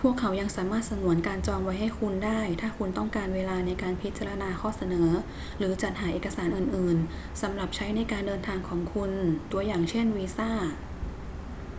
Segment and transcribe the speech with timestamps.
[0.00, 5.08] พวกเขายังสามารถสงวนการจองไว้ให้คุณได้ถ้าคุณต้องการเวลาในการพิจารณาข้อเสนอ
[5.58, 9.12] หรือจัดหาเอกสารอื่น ๆ สำหรับใช้ในการเดินทางของคุณ
[9.52, 10.50] ตัวอย่างเช่น วีซ่า